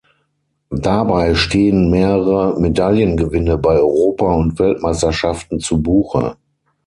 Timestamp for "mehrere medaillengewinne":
1.91-3.59